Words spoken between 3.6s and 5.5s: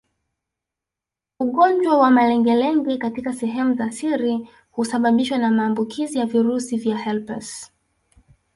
za siri husababishwa